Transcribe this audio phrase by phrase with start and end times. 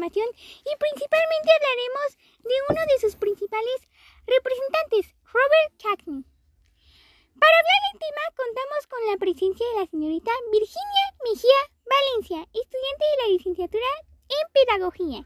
[0.00, 2.08] y principalmente hablaremos
[2.40, 3.88] de uno de sus principales
[4.26, 6.24] representantes, Robert Cagney.
[7.36, 13.04] Para hablar del tema contamos con la presencia de la señorita Virginia Mejía Valencia, estudiante
[13.04, 13.90] de la licenciatura
[14.32, 15.20] en Pedagogía.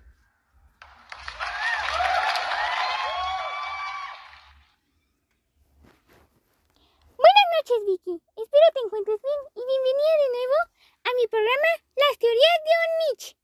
[7.14, 10.58] Buenas noches Vicky, espero te encuentres bien y bienvenida de nuevo
[11.06, 13.36] a mi programa Las teorías de Onich.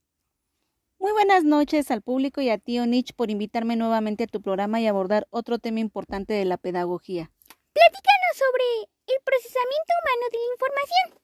[1.03, 4.81] Muy buenas noches al público y a ti Onich por invitarme nuevamente a tu programa
[4.81, 7.31] y abordar otro tema importante de la pedagogía.
[7.73, 11.23] Platícanos sobre el procesamiento humano de la información.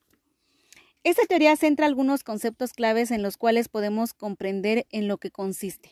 [1.03, 5.89] Esta teoría centra algunos conceptos claves en los cuales podemos comprender en lo que consiste.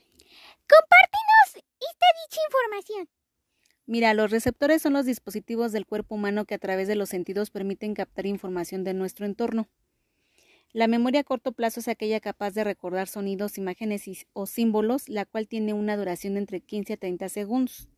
[0.65, 3.09] Compártenos esta dicha información.
[3.85, 7.51] Mira, los receptores son los dispositivos del cuerpo humano que a través de los sentidos
[7.51, 9.67] permiten captar información de nuestro entorno.
[10.77, 15.25] La memoria a corto plazo es aquella capaz de recordar sonidos, imágenes o símbolos, la
[15.25, 17.89] cual tiene una duración de entre 15 a 30 segundos.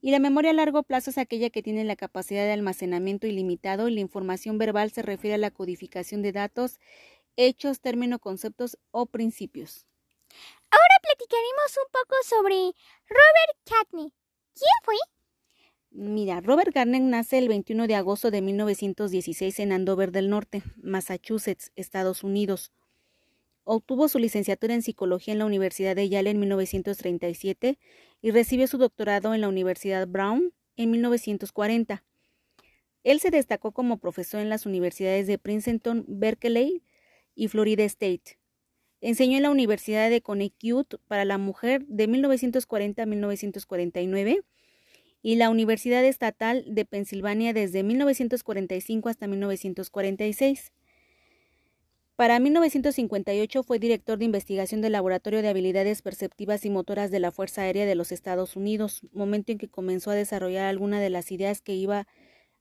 [0.00, 3.86] Y la memoria a largo plazo es aquella que tiene la capacidad de almacenamiento ilimitado
[3.86, 6.80] y la información verbal se refiere a la codificación de datos,
[7.36, 9.86] hechos, términos, conceptos o principios.
[10.72, 12.56] Ahora platicaremos un poco sobre
[13.06, 14.12] Robert Cagney.
[14.52, 14.96] ¿Quién fue?
[15.96, 21.70] Mira, Robert Garner nace el 21 de agosto de 1916 en Andover del Norte, Massachusetts,
[21.76, 22.72] Estados Unidos.
[23.62, 27.78] Obtuvo su licenciatura en psicología en la Universidad de Yale en 1937
[28.20, 32.02] y recibió su doctorado en la Universidad Brown en 1940.
[33.04, 36.82] Él se destacó como profesor en las universidades de Princeton, Berkeley
[37.36, 38.40] y Florida State.
[39.00, 44.42] Enseñó en la Universidad de Connecticut para la Mujer de 1940 a 1949
[45.24, 50.70] y la Universidad Estatal de Pensilvania desde 1945 hasta 1946.
[52.14, 57.32] Para 1958 fue director de investigación del Laboratorio de Habilidades Perceptivas y Motoras de la
[57.32, 61.32] Fuerza Aérea de los Estados Unidos, momento en que comenzó a desarrollar alguna de las
[61.32, 62.06] ideas que iba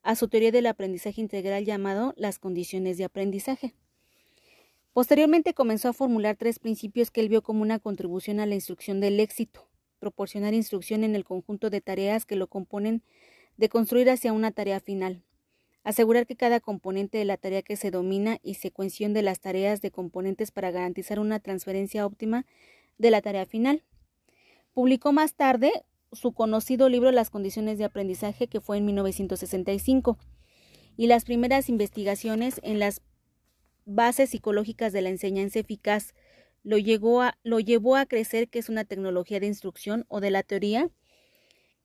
[0.02, 3.76] a su teoría del aprendizaje integral llamado las condiciones de aprendizaje.
[4.94, 9.02] Posteriormente comenzó a formular tres principios que él vio como una contribución a la instrucción
[9.02, 9.68] del éxito,
[10.03, 13.03] proporcionar instrucción en el conjunto de tareas que lo componen
[13.56, 15.24] de construir hacia una tarea final,
[15.86, 19.80] asegurar que cada componente de la tarea que se domina y secuenciación de las tareas
[19.80, 22.46] de componentes para garantizar una transferencia óptima
[22.97, 23.81] de la tarea final.
[24.74, 25.72] Publicó más tarde
[26.12, 30.18] su conocido libro Las condiciones de aprendizaje, que fue en 1965,
[30.97, 33.02] y las primeras investigaciones en las
[33.86, 36.13] bases psicológicas de la enseñanza eficaz
[36.63, 40.90] lo, llevó a crecer que es una tecnología de instrucción o de la teoría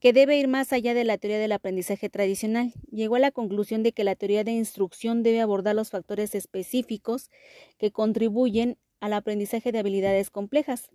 [0.00, 2.72] que debe ir más allá de la teoría del aprendizaje tradicional.
[2.90, 7.30] Llegó a la conclusión de que la teoría de instrucción debe abordar los factores específicos
[7.78, 10.88] que contribuyen al aprendizaje de habilidades complejas.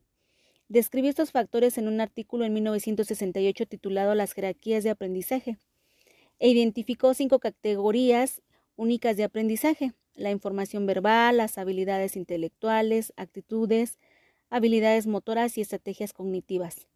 [0.69, 5.57] Describió estos factores en un artículo en 1968 titulado Las jerarquías de aprendizaje
[6.39, 8.41] e identificó cinco categorías
[8.75, 13.99] únicas de aprendizaje, la información verbal, las habilidades intelectuales, actitudes,
[14.49, 16.87] habilidades motoras y estrategias cognitivas.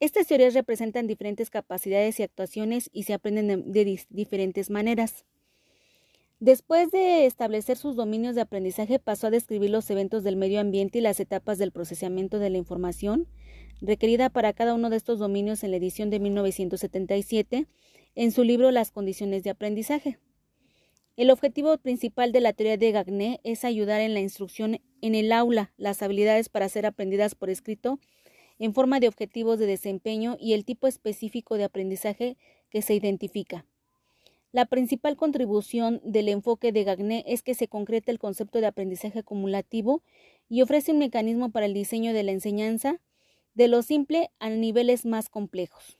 [0.00, 5.24] Estas teorías representan diferentes capacidades y actuaciones y se aprenden de, diferentes maneras.
[6.40, 10.98] Después de establecer sus dominios de aprendizaje, pasó a describir los eventos del medio ambiente
[10.98, 13.28] y las etapas del procesamiento de la información
[13.80, 17.66] requerida para cada uno de estos dominios en la edición de 1977
[18.14, 20.18] en su libro Las condiciones de aprendizaje.
[21.16, 25.30] El objetivo principal de la teoría de Gagné es ayudar en la instrucción en el
[25.30, 28.00] aula, las habilidades para ser aprendidas por escrito
[28.58, 32.36] en forma de objetivos de desempeño y el tipo específico de aprendizaje
[32.68, 33.64] que se identifica.
[34.50, 39.20] La principal contribución del enfoque de Gagné es que se concreta el concepto de aprendizaje
[39.20, 40.02] acumulativo
[40.48, 43.00] y ofrece un mecanismo para el diseño de la enseñanza
[43.54, 45.96] de lo simple a niveles más complejos.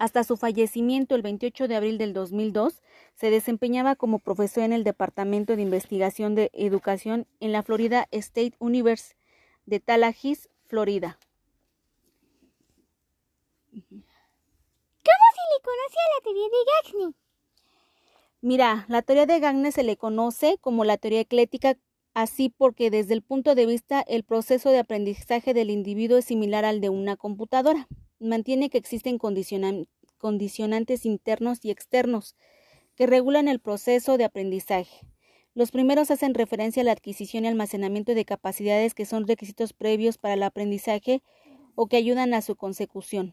[0.00, 2.80] Hasta su fallecimiento el 28 de abril del 2002,
[3.16, 8.54] se desempeñaba como profesor en el Departamento de Investigación de Educación en la Florida State
[8.60, 9.14] University
[9.66, 11.18] de Tallahassee, Florida.
[13.72, 17.14] ¿Cómo se le conoce a la teoría de Gagné?
[18.40, 21.76] Mira, la teoría de Gagné se le conoce como la teoría eclética
[22.14, 26.64] así porque desde el punto de vista el proceso de aprendizaje del individuo es similar
[26.64, 27.86] al de una computadora.
[28.20, 32.36] Mantiene que existen condicionantes internos y externos
[32.94, 35.06] que regulan el proceso de aprendizaje.
[35.54, 40.18] Los primeros hacen referencia a la adquisición y almacenamiento de capacidades que son requisitos previos
[40.18, 41.22] para el aprendizaje
[41.74, 43.32] o que ayudan a su consecución.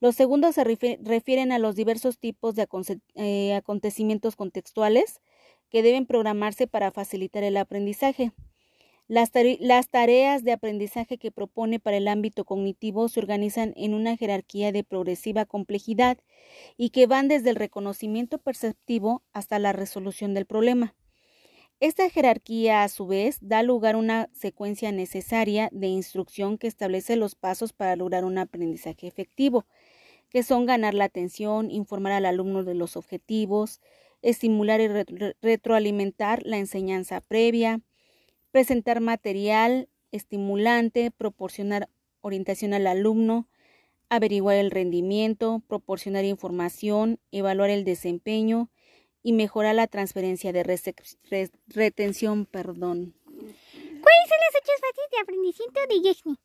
[0.00, 2.66] Los segundos se refieren a los diversos tipos de
[3.14, 5.20] eh, acontecimientos contextuales
[5.68, 8.32] que deben programarse para facilitar el aprendizaje.
[9.08, 14.70] Las, tareas de aprendizaje que propone para el ámbito cognitivo se organizan en una jerarquía
[14.70, 16.18] de progresiva complejidad
[16.76, 20.94] y que van desde el reconocimiento perceptivo hasta la resolución del problema.
[21.80, 27.16] Esta jerarquía, a su vez, da lugar a una secuencia necesaria de instrucción que establece
[27.16, 29.64] los pasos para lograr un aprendizaje efectivo,
[30.28, 33.80] que son ganar la atención, informar al alumno de los objetivos,
[34.20, 34.88] estimular y
[35.40, 37.80] retroalimentar la enseñanza previa,
[38.50, 41.88] presentar material estimulante, proporcionar
[42.20, 43.48] orientación al alumno,
[44.08, 48.70] averiguar el rendimiento, proporcionar información, evaluar el desempeño
[49.22, 50.62] y mejorar la transferencia de
[51.68, 52.46] retención.
[52.46, 53.14] Perdón.
[53.24, 56.36] ¿Cuáles son las ocho fases de aprendizaje de Yechny?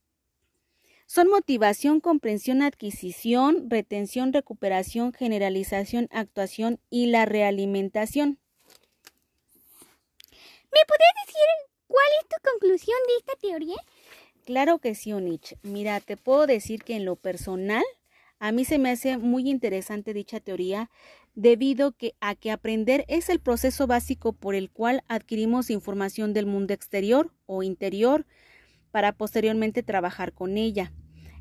[1.05, 8.39] Son motivación, comprensión, adquisición, retención, recuperación, generalización, actuación y la realimentación.
[10.71, 11.43] ¿Me podrías decir
[11.93, 13.77] cuál es tu conclusión de esta teoría?
[14.45, 15.55] Claro que sí, Onich.
[15.61, 17.83] Mira, te puedo decir que en lo personal,
[18.39, 20.89] a mí se me hace muy interesante dicha teoría
[21.35, 26.73] debido a que aprender es el proceso básico por el cual adquirimos información del mundo
[26.73, 28.25] exterior o interior
[28.91, 30.91] para posteriormente trabajar con ella.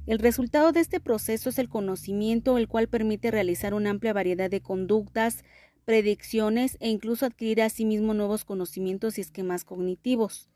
[0.06, 4.50] El resultado de este proceso es el conocimiento, el cual permite realizar una amplia variedad
[4.50, 5.44] de conductas,
[5.92, 10.48] predicciones e incluso adquirir a sí nuevos conocimientos y esquemas cognitivos.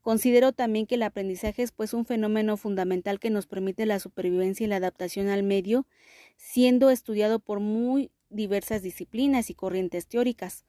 [0.00, 4.64] Considero también que el aprendizaje es pues un fenómeno fundamental que nos permite la supervivencia
[4.64, 5.88] y la adaptación al medio,
[6.36, 10.64] siendo estudiado por muy diversas disciplinas y corrientes teóricas.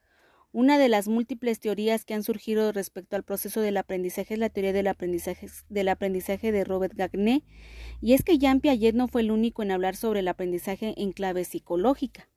[0.50, 4.50] Una de las múltiples teorías que han surgido respecto al proceso del aprendizaje es la
[4.50, 7.44] teoría del aprendizaje, del aprendizaje de Robert Gagné,
[8.00, 11.12] y es que Jean Piaget no fue el único en hablar sobre el aprendizaje en
[11.12, 12.31] clave psicológica.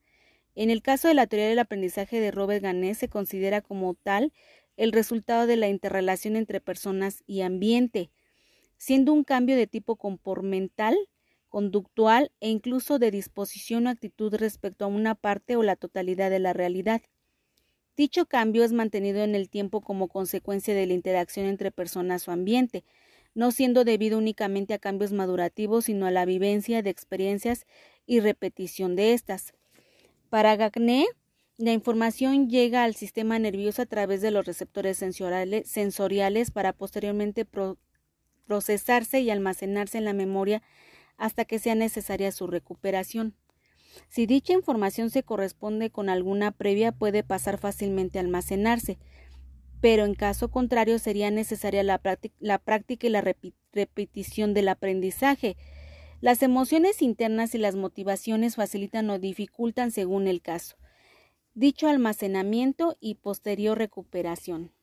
[0.55, 4.31] En el caso de la teoría del aprendizaje de Robert Gagné se considera como tal
[4.77, 8.09] el resultado de la interrelación entre personas y ambiente,
[8.77, 10.95] siendo un cambio de tipo comportamental,
[11.49, 16.39] conductual e incluso de disposición o actitud respecto a una parte o la totalidad de
[16.39, 17.01] la realidad.
[17.97, 22.31] Dicho cambio es mantenido en el tiempo como consecuencia de la interacción entre personas o
[22.31, 22.83] ambiente,
[23.33, 27.65] no siendo debido únicamente a cambios madurativos, sino a la vivencia de experiencias
[28.05, 29.53] y repetición de estas.
[30.29, 31.05] Para Gagné,
[31.57, 37.47] la información llega al sistema nervioso a través de los receptores sensoriales, para posteriormente
[38.45, 40.61] procesarse y almacenarse en la memoria
[41.17, 43.35] hasta que sea necesaria su recuperación.
[44.09, 48.97] Si dicha información se corresponde con alguna previa puede pasar fácilmente a almacenarse,
[49.79, 55.55] pero en caso contrario sería necesaria la, práctica y la repetición del aprendizaje.
[56.25, 60.73] Las emociones internas y las motivaciones facilitan o dificultan según el caso.
[61.53, 64.73] Dicho almacenamiento y posterior recuperación.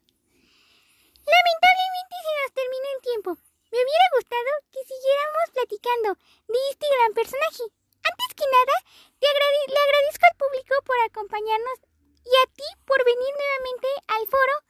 [1.19, 3.31] Lamentablemente se nos termina el tiempo.
[3.75, 6.09] Me hubiera gustado que siguiéramos platicando
[6.47, 7.67] de este gran personaje.
[8.07, 8.77] Antes que nada,
[9.19, 11.79] le agradezco al público por acompañarnos
[12.23, 14.63] y a ti por venir nuevamente al foro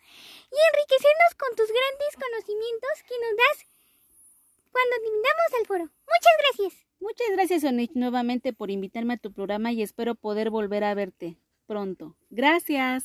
[0.48, 3.71] y enriquecernos con tus grandes conocimientos que nos das
[4.72, 5.84] cuando brindamos al foro.
[5.84, 6.86] Muchas gracias.
[7.00, 11.38] Muchas gracias, Onich, nuevamente por invitarme a tu programa y espero poder volver a verte
[11.66, 12.16] pronto.
[12.30, 13.04] Gracias.